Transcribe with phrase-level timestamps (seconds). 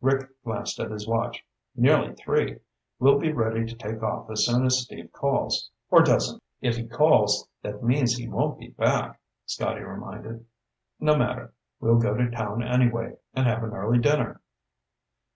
[0.00, 1.46] Rick glanced at his watch.
[1.76, 2.58] "Nearly three.
[2.98, 6.88] We'll be ready to take off as soon as Steve calls, or doesn't." "If he
[6.88, 10.44] calls, that means he won't be back," Scotty reminded.
[10.98, 11.54] "No matter.
[11.78, 14.40] We'll go to town anyway, and have an early dinner."